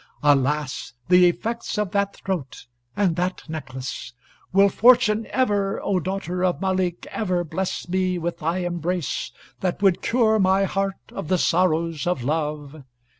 Alas! 0.23 0.93
the 1.09 1.27
effects 1.27 1.77
of 1.77 1.91
that 1.91 2.15
throat 2.15 2.65
and 2.97 3.15
that 3.17 3.47
necklace! 3.47 4.13
Will 4.51 4.67
fortune 4.67 5.27
ever, 5.29 5.79
O 5.83 5.99
daughter 5.99 6.43
of 6.43 6.59
Malik, 6.59 7.05
ever 7.11 7.43
bless 7.43 7.87
me 7.87 8.17
with 8.17 8.39
thy 8.39 8.57
embrace, 8.65 9.31
that 9.59 9.83
would 9.83 10.01
cure 10.01 10.39
my 10.39 10.63
heart 10.63 10.95
of 11.11 11.27
the 11.27 11.37
sorrows 11.37 12.07
of 12.07 12.23
love? 12.23 12.81